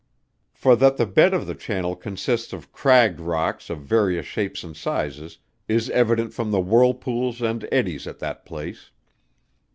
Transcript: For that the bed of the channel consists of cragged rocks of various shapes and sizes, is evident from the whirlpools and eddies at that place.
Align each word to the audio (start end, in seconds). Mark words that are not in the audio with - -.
For 0.51 0.75
that 0.77 0.97
the 0.97 1.05
bed 1.05 1.31
of 1.31 1.45
the 1.45 1.53
channel 1.53 1.95
consists 1.95 2.53
of 2.53 2.71
cragged 2.71 3.19
rocks 3.19 3.69
of 3.69 3.81
various 3.81 4.25
shapes 4.25 4.63
and 4.63 4.75
sizes, 4.75 5.37
is 5.67 5.91
evident 5.91 6.33
from 6.33 6.49
the 6.49 6.59
whirlpools 6.59 7.39
and 7.39 7.69
eddies 7.71 8.07
at 8.07 8.17
that 8.17 8.43
place. 8.43 8.89